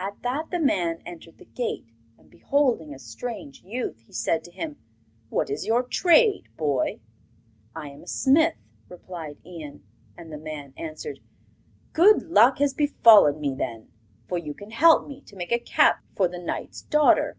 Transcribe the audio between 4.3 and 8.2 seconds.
to him: 'What is your trade, boy?' 'I am a